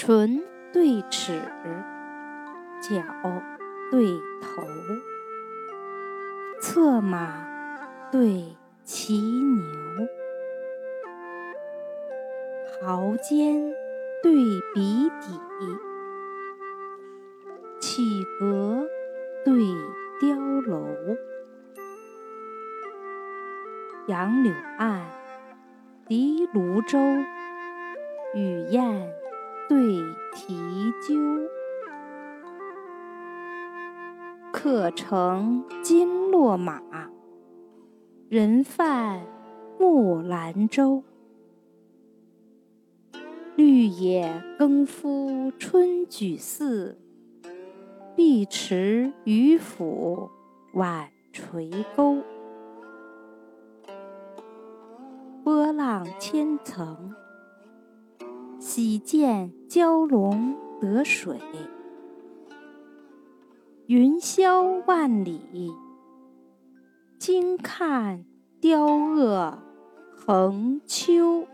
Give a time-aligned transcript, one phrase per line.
[0.00, 1.40] 唇对齿，
[2.80, 3.02] 脚
[3.90, 4.06] 对
[4.40, 4.62] 头，
[6.60, 7.44] 策马
[8.12, 9.64] 对骑牛，
[12.80, 13.74] 毫尖
[14.22, 14.32] 对
[14.72, 15.40] 笔底，
[17.80, 18.86] 绮阁
[19.44, 19.64] 对
[20.20, 20.86] 雕楼，
[24.06, 25.02] 杨柳岸，
[26.06, 27.00] 笛芦洲，
[28.36, 29.12] 雨燕
[29.68, 29.98] 对
[30.34, 30.54] 啼
[31.06, 31.14] 鸠。
[34.50, 36.80] 客乘金络马，
[38.30, 39.26] 人泛
[39.78, 41.04] 木兰舟。
[43.56, 46.96] 绿野耕夫春举寺，
[48.16, 50.30] 碧池渔父
[50.72, 52.22] 晚垂钩。
[55.44, 57.14] 波浪千层，
[58.70, 61.38] 喜见蛟龙得水；
[63.86, 65.40] 云霄万里，
[67.18, 68.26] 惊看
[68.60, 69.54] 雕鹗
[70.14, 71.46] 横秋。